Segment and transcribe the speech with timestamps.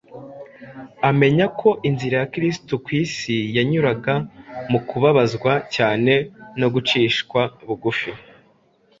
[1.09, 4.13] amenya ko inzira ya kristo ku isi yanyuraga
[4.71, 6.13] mu kubabazwa cyane
[6.59, 8.11] no gucishwa bugufi.